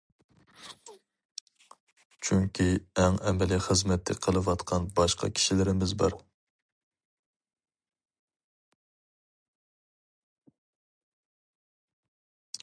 [2.27, 2.65] چۈنكى
[3.01, 6.19] ئەڭ ئەمەلىي خىزمەتنى قىلىۋاتقان باشقا كىشىلىرىمىز بار.